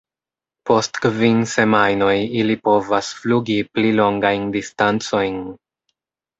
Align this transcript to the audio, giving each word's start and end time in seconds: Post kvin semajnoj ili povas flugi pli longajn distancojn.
Post 0.69 0.95
kvin 1.03 1.43
semajnoj 1.51 2.15
ili 2.41 2.57
povas 2.69 3.11
flugi 3.21 3.61
pli 3.75 3.95
longajn 4.03 4.51
distancojn. 4.59 5.41